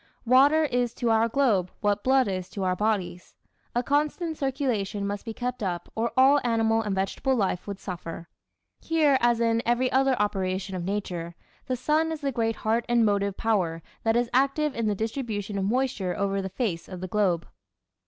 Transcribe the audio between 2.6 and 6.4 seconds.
our bodies. A constant circulation must be kept up or all